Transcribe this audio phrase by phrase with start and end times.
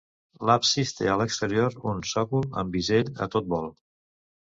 [0.49, 3.75] L'absis té a l'exterior un sòcol amb bisell a tot vol.